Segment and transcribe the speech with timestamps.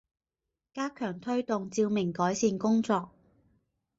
[0.73, 3.11] 加强推动照明改善工作